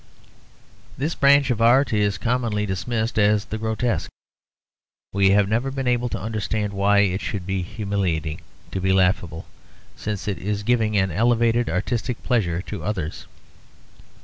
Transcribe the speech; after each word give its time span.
This 0.97 1.13
branch 1.13 1.51
of 1.51 1.61
art 1.61 1.93
is 1.93 2.17
commonly 2.17 2.65
dismissed 2.65 3.19
as 3.19 3.45
the 3.45 3.59
grotesque. 3.59 4.09
We 5.13 5.29
have 5.29 5.47
never 5.47 5.69
been 5.69 5.87
able 5.87 6.09
to 6.09 6.19
understand 6.19 6.73
why 6.73 7.01
it 7.01 7.21
should 7.21 7.45
be 7.45 7.61
humiliating 7.61 8.41
to 8.71 8.81
be 8.81 8.93
laughable, 8.93 9.45
since 9.95 10.27
it 10.27 10.39
is 10.39 10.63
giving 10.63 10.97
an 10.97 11.11
elevated 11.11 11.69
artistic 11.69 12.23
pleasure 12.23 12.63
to 12.63 12.83
others. 12.83 13.27